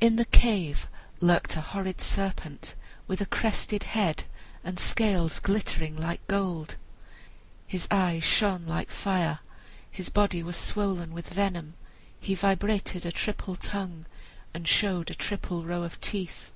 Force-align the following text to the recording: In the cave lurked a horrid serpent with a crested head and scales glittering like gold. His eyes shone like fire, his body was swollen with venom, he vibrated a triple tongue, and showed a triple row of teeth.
In 0.00 0.16
the 0.16 0.24
cave 0.24 0.88
lurked 1.20 1.54
a 1.54 1.60
horrid 1.60 2.00
serpent 2.00 2.74
with 3.06 3.20
a 3.20 3.26
crested 3.26 3.82
head 3.82 4.24
and 4.64 4.78
scales 4.78 5.38
glittering 5.38 5.98
like 5.98 6.26
gold. 6.28 6.76
His 7.66 7.86
eyes 7.90 8.24
shone 8.24 8.64
like 8.64 8.90
fire, 8.90 9.40
his 9.90 10.08
body 10.08 10.42
was 10.42 10.56
swollen 10.56 11.12
with 11.12 11.28
venom, 11.30 11.74
he 12.18 12.34
vibrated 12.34 13.04
a 13.04 13.12
triple 13.12 13.54
tongue, 13.56 14.06
and 14.54 14.66
showed 14.66 15.10
a 15.10 15.14
triple 15.14 15.66
row 15.66 15.82
of 15.82 16.00
teeth. 16.00 16.52